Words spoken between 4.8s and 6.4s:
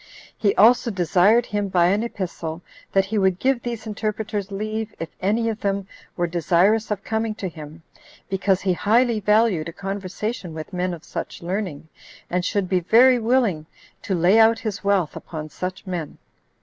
if any of them were